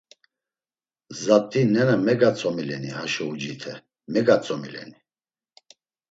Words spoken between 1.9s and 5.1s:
megatzomileni haşo uciti megatzomileni?